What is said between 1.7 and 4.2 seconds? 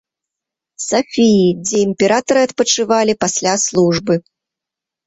імператары адпачывалі пасля службы.